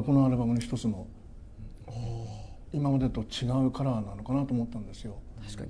[0.00, 1.06] このアルバムの一つの
[2.72, 5.18] 今までと違うカラーなのかなと思ったんですよ。
[5.44, 5.64] 確か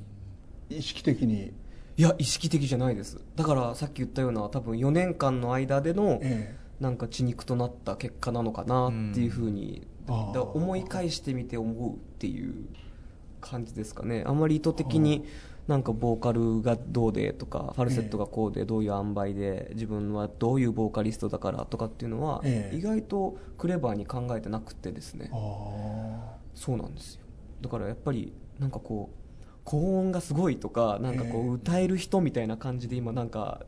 [0.71, 0.79] に。
[0.79, 1.53] 意識的に。
[1.97, 3.21] いや意識的じゃないです。
[3.37, 10.15] だからさっき言ったような多分4年間の間でのえなんか血肉となった結果なのかなっていうふうにうん。
[10.41, 12.55] 思い返してみて思うっていう
[13.45, 14.25] 感じですかね。
[14.27, 15.25] あんまり意図的に
[15.67, 22.77] なんかボーカルがどうでとかファルセットがこうでどういう塩梅で自分はどういうボーカリストだからとかっていうのはええ。
[22.77, 25.31] 意外とクレバーに考えてなくてですね。
[26.55, 27.21] そうなんですよ。
[27.61, 31.41] だからやっぱりなんかこう高音がすごいとかなんかこええ。
[31.49, 33.63] う歌える人みたいな感じで今なんか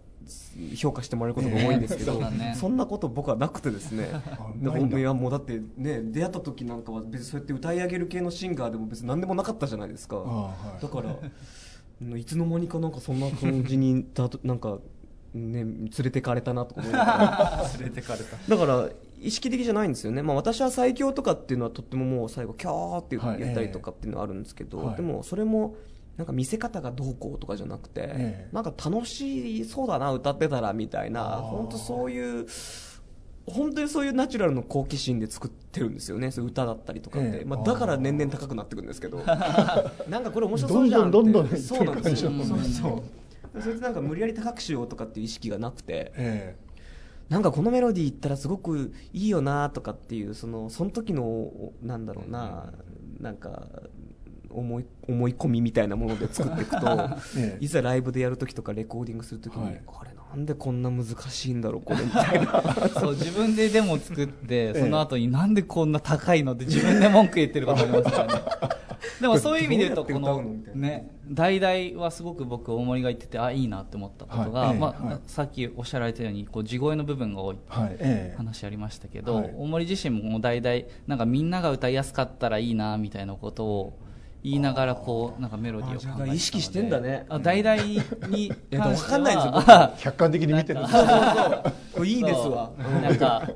[0.77, 2.55] 評価してもらえることが多いんですけど、 ね。
[2.59, 4.09] そんなこと僕はなくてですね。
[4.57, 4.99] でないんだ。
[4.99, 10.83] いやもうだってね出会った時なんかは別にそうやって歌い上げる系のシンガーでも別に何でもなかったじゃないですか、あはい。
[10.83, 11.17] だから
[12.19, 14.79] いつの間にかなんかそんな感じにたなんか
[15.35, 16.91] ね連れてかれたなとか思
[17.79, 18.37] 連れてかれた。
[18.49, 24.97] だから意識的じゃないんですよね、まあ、私は最強とかっていうのはとってももう最後キャーってはいやったりとかっていうのはあるんですけど、はい。
[24.97, 25.75] でもそれも
[26.17, 28.55] なんか見せ方がどうこうとかじゃなくて、ええ。
[28.55, 32.47] なんか楽しそうだな歌ってたらみたいな本当そういう
[33.47, 37.45] 本当にそういうナチュラルの好奇心で作ってるんですよねそういう歌だったりとかって、ええ。
[37.45, 39.19] まあ、だから年々高くなってくるんですけど。
[40.09, 41.11] なんかこれ面白そうじゃんって。
[41.13, 42.31] どんどんどんそうなんですよ。
[42.31, 43.03] いってるそうそう
[43.61, 46.57] それでなんか無理やり高くしようとかっていう意識がなくてえ
[47.29, 51.51] なんかこのメロディー言ったらすごくいいよなとかっていうそのその時の
[51.83, 52.73] なんだろうな
[53.21, 53.67] なんか
[54.51, 56.87] 思い思い込みみたいなもので作っていくと、
[57.39, 57.65] ええ。
[57.65, 59.83] いざライブでやる時とかレコーディングする時に、はい。
[59.87, 62.63] これなんでこんな難しいんだろうこれみたいな。
[63.01, 68.43] そう自分でデモ作ってえその後になんでこんな高いのって自分で文句言ってることありますからね
[69.21, 70.43] でもそういう意味で言うとこの
[70.75, 74.75] ね題々はすごく僕大森が言っててあいいなって思ったことが、はい。
[74.75, 74.79] ええ。
[74.79, 74.97] まはい。
[75.15, 77.97] あ、さっきおっしゃられたようにこう地声の部分が多いはい。
[77.99, 78.35] ええ。
[78.37, 79.55] 話ありましたけど、はい。
[79.57, 83.99] 大森自身も代々なんかみんなが歌いやすかったらいいなみたいなことを
[84.47, 87.27] 言いながらこうなんかメロディーを考えてた意識してんだね。
[87.29, 89.53] あ代々にいや関してわかんないんですよ。
[89.53, 92.71] は客観的に見てるんですそうそういいですわ。
[93.03, 93.51] なんか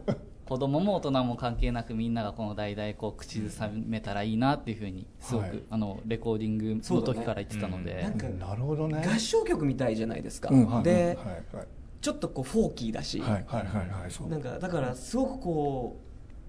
[0.47, 5.63] 子供も大人も関係なくみんながこの代々こう口ずさめたらいいなっていうふうにすごく、はい。
[5.71, 8.19] あのレコーディングの時から言ってたので、なん。
[8.19, 9.01] かなるほどね。
[9.07, 10.67] 合唱曲みたいじゃないですか、うん。
[10.67, 11.67] はいで、はいはい。
[12.01, 13.65] ちょっとこうフォーキーだし、はいはいはい
[14.03, 14.11] はい。
[14.11, 14.29] そう。
[14.29, 16.01] なんかだからすごくこ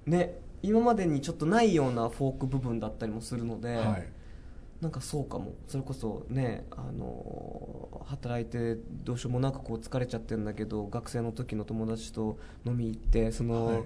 [0.07, 4.07] うね今までにちょっとないようなフォーク部分だったりもするので、はい
[4.81, 5.53] なんかそうかも。
[5.67, 13.83] それこそねあの働いてどうしようもなくこう疲れちゃってるんだけど学生の時の友達と飲み行ってその、はい。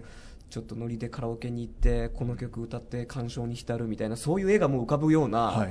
[0.49, 5.67] ちょっとノリでカラオケに行ってこの曲歌って感傷に浸るみたいなそういう絵がもう浮かぶような、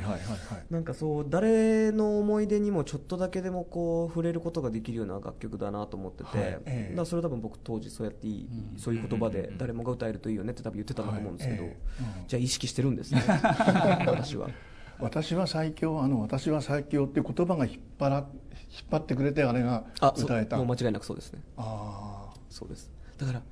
[0.68, 6.48] なんかそう誰の思い出にもちょっとだけでもこう触れることができるような楽曲だなと思ってて、はい。
[6.48, 6.88] ええ。
[6.90, 8.78] だからそれ多分僕当時そうやっていい、うん。
[8.78, 11.72] そういう言葉で誰もが歌えるといいよねって多分言ってたんだと思うんですけど、はい。
[11.72, 11.78] え
[12.26, 13.22] じゃあ意識してるんですね。
[14.06, 14.50] 私は
[15.04, 18.26] 私は最強あの私は最強っていう言葉が引っ張ら引っ
[18.90, 20.56] 張ってくれてあれが歌えた。
[20.56, 21.32] もう間違いなくそうです。
[21.32, 22.32] ねあ。
[22.48, 22.90] そうです。
[23.18, 23.42] だから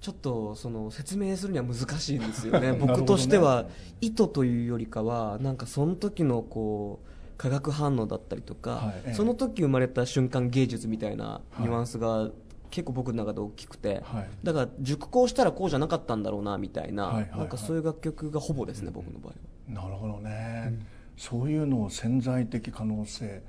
[0.00, 2.72] ちょっとその説明するには難しいんですよね。
[2.72, 2.78] ね。
[2.78, 3.66] 僕としては
[4.00, 9.14] 意図というよりかはなんかその時のこう化学反応だったりとか、はいええ。
[9.14, 12.30] その時生まれた瞬間芸術みたいなニュアンスが
[12.70, 14.28] 結構僕の中で大きくて、はい。
[14.42, 17.38] だから熟考したらこうじゃなかったんだろうなみたいな、はいはいはい。
[17.38, 19.34] なんかそういう楽曲がほぼですね、僕の場合は。
[19.34, 20.72] あなるほどね、
[21.16, 23.42] そういうのを潜在的可能性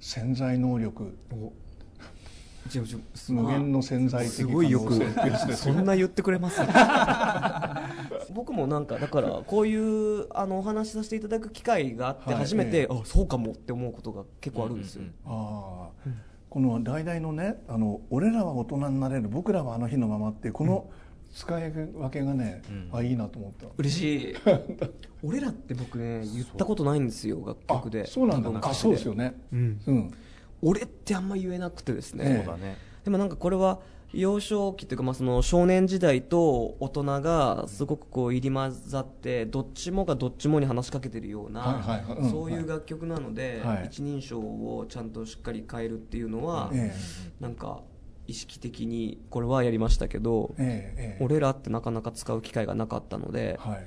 [0.00, 1.14] 潜在能力。
[3.28, 5.04] 無限の潜在的可能すごいよく性。
[5.04, 6.60] ってやつでそんな言ってくれます？
[8.32, 12.42] 僕もなんかだからこういうあのお話しさせていただく機会があってはい。
[12.42, 16.10] 初めて、ええあそうかもって思うことが結構あるんですよ、うんうんああ、
[16.48, 20.86] この代々のねあの「俺らは大人になれる僕らはあの日のまま」ってこの
[21.34, 22.88] 使い分けがね、うん。
[22.92, 23.66] あいいなと思った。
[23.76, 24.34] 嬉しい。
[25.22, 28.02] 俺らって僕ね言ったことないんですよ楽曲で。
[28.02, 28.50] あそうなんだ。
[28.62, 29.34] あそうですよね。
[29.52, 29.80] うん。
[29.86, 30.10] うん。
[30.62, 32.44] 俺ってあんま言えなくてですね、ええ。
[32.44, 33.80] そうだねでもなんかこれは
[34.12, 42.18] 幼少期というかまあその少年時代と大人がすごくこう入り混ざってどっちもがどっちもに話しかけてるようなはいはいはい。
[42.18, 42.30] うん。
[42.30, 43.86] そういう楽曲なのではい。
[43.86, 46.94] 一人称をちゃんとしっかり変えるっていうのはえ。
[47.40, 47.82] なんか
[48.26, 51.18] 意識的にこれはやりましたけどええええ。
[51.20, 53.86] え俺らってなかなか使う機会がなかったのではい。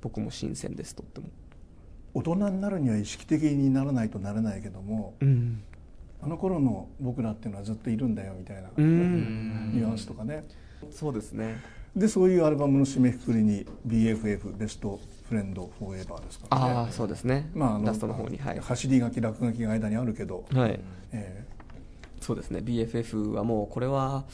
[0.00, 1.28] 僕も新鮮ですとっても。
[2.14, 5.62] 大人になるには意識的にならないとなれないけどもうん。
[6.20, 9.72] あの頃の僕らっていうのはずっといるんだよみたいなうん。
[9.72, 10.44] ニュアンスとかね。
[10.90, 11.56] そうですね。
[11.96, 16.72] でそういうアルバムの締めくくりに BFF ベストフレンドフォーエバーですからね。
[16.72, 17.50] ああそうですね。
[17.54, 18.58] まあ、あのラストの方にはい。
[18.58, 20.80] 走り書き落書きが間にあるけど、はい。
[21.12, 21.57] えー
[22.20, 22.60] そうですね。
[22.60, 24.24] BFF はもうこれは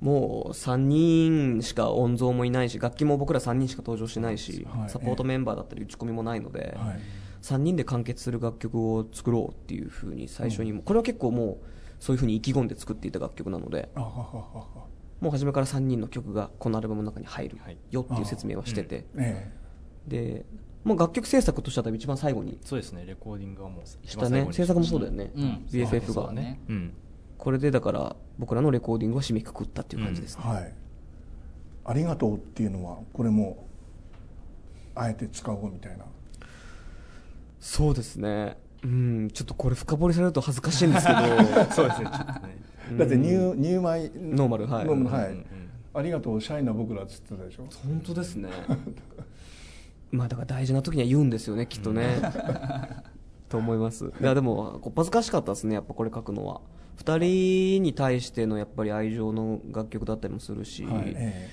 [0.00, 4.90] もう3人しか音像もいないし楽器も僕ら3人しか登場してないし、はい。
[4.90, 7.00] サポートメンバーだったり打ち込みもないので、はい。
[7.42, 11.66] 3人で完結する楽曲を作ろうっていうふうに最初にも、これは結構もう
[11.98, 19.52] そういうふうに意気込んで作っていた楽曲なのでもう初めから3人の曲がこのアルバムの中に入るはいよっていう説明はしてて、え
[20.08, 20.44] で
[20.82, 23.04] もう楽曲制作としては多分一番最後にそうですね。
[23.06, 24.52] レコーディングはもう一した番最後にね。
[24.54, 25.66] 制作もそうだよね、うん。
[25.70, 26.12] BFF が。
[26.12, 26.60] そうね。
[26.68, 26.94] うん
[27.42, 30.74] これでだから僕らのレコーディングは締めくくったっていう感じですね、えはい。
[31.86, 33.66] ありがとうっていうのはこれも
[34.94, 36.04] あえて使おうみたいな。
[37.58, 38.58] そうですね。
[38.84, 41.18] うんちょっとこれ深掘りされると恥ずかしいんですけど。
[41.74, 42.58] そうですねちょっとね。
[42.96, 44.84] だって入入米ノーマルはい。
[44.84, 45.32] ノーマルはい。
[45.32, 45.46] うんうん
[45.94, 47.66] ありがとうシャイな僕らっつってたでしょ。
[47.84, 48.50] 本当ですね。
[50.12, 52.20] まあだから大事な時には言うんですよねきっとね、
[53.52, 54.12] と思います。
[54.20, 56.60] いやでもこっぱずかしかったですねやっぱこれ書くのは。
[56.98, 61.48] 2人に対してのやっぱり愛情の楽曲だったりもするし、はいえ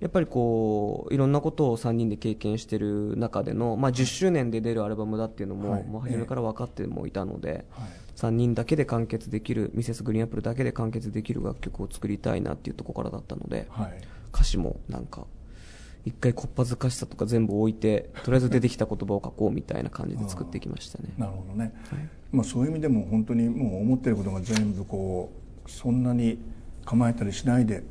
[0.00, 7.90] やっぱりこういろんなことを3人で経験してる中での、まあ、10周年で出るアルバムだっていうのも,、はいもう初めから分かってもいたので、えはい。
[8.16, 14.00] 3人だけで完結できるミセスグリーンアップルだけで完結できる楽曲を作りたいなっていうところからだったので、はい。
[14.34, 15.24] 歌詞もなんか
[16.04, 21.14] 一回こっぱずかしさとか全部置いてとりあえず出てきた言葉を書こうみたいな感じで作ってきましたね。
[21.16, 22.08] なるほどね、はい。
[22.32, 25.32] まあ、そういう意味でも本当にもう思ってることが全部こ
[25.66, 26.38] うそんなに
[26.84, 27.84] 構えたりしないで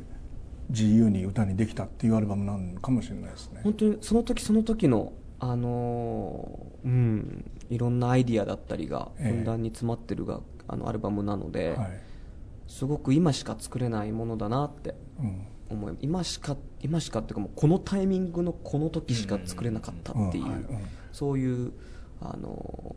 [0.70, 3.62] 自由に歌にできたっていうアルバムなのかもしれないですね。
[3.64, 9.32] 本当にその時その時のあのーうんいろんなアイディアだったりがええ。
[9.32, 12.02] ふんだんに詰まってるが、あのアルバムなので、はい。
[12.68, 20.46] すごく今しか作れないものだなってうん思い今しか今しかっていうかもうこのタイミングのこの時しか作れなかったっていう、
[21.12, 21.74] そういう
[22.22, 22.96] あの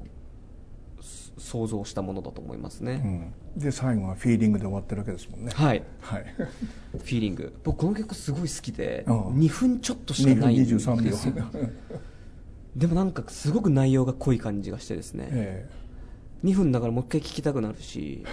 [1.00, 5.52] す想像したものだと思いますね、うん、で最後はフィーリングで終わってるわけですもんね。
[5.54, 5.82] はい。
[6.00, 6.24] はい。
[6.36, 7.52] フィーリング。
[7.64, 9.20] 僕この曲すごい好きでうん。
[9.38, 10.78] 2分ちょっとしか2分ないんですよ。
[10.78, 11.44] 23秒。
[12.76, 15.70] でもなんかすごく内容が濃い感じがしてですね、え
[16.42, 18.24] 2分だからもう一回聴きたくなるし。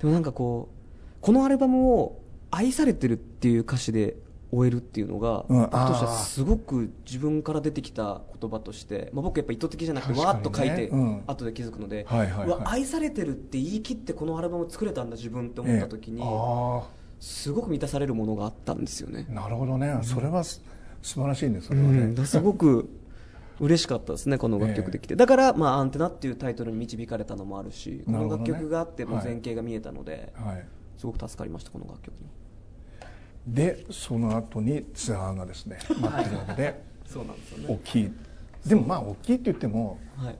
[0.00, 0.74] でもなんかこう
[1.20, 2.20] このアルバムを
[2.54, 4.16] 愛されてるっていう歌詞で
[4.52, 11.22] 終えるっていうのが、うん僕としてはすごく自分から出てきた言葉として、まあ、僕やっぱ意図的じゃなくてわーっと書いて、うん。
[11.26, 12.46] 後で気づくので、はいはいはい。
[12.46, 16.82] うわ愛されてるって言い切ってこのアルバム作れたんだ自分って思った時に、ええあ
[17.20, 19.26] すごく満たされるものがあったんですよね。
[19.30, 19.98] あなるほどね。
[20.02, 20.62] それはす
[21.00, 22.88] 素晴らしいねそれはね、うん、すごく
[23.60, 30.66] 嬉しかったですね、この楽曲できて、だから、まあ、アンテナっていうタイトルに導かれたのもあるし、この楽曲があって、も前景が見えたので、はい。
[30.98, 32.26] すごく助かりました、この楽曲に。
[33.46, 37.78] でその後にツアーがですね待ってるわけでそうなんですよ大。
[37.78, 38.12] きい。
[38.66, 40.36] でもまあ大きいって言ってもはい、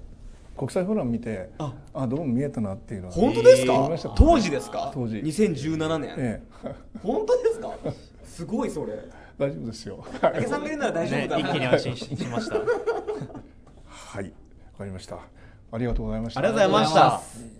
[0.56, 1.72] 国際フォーラム見てあ。
[1.92, 3.74] あどうも見えたなっていうのは本当ですか？
[3.74, 4.08] 思いました。
[4.10, 4.90] 当時ですか？
[4.94, 5.16] 当時。
[5.18, 6.74] 2017年、ええ。
[7.02, 7.74] 本当ですか？
[8.24, 8.94] すごいそれ。
[9.36, 10.04] 大丈夫ですよ。
[10.20, 12.54] 竹さんがいるなら大丈ね夫だ、一気に安心ししました。
[13.86, 14.24] はい。
[14.24, 14.30] わ
[14.78, 15.18] かりました。
[15.72, 16.40] ありがとうございました。
[16.40, 17.53] ありがとうございました。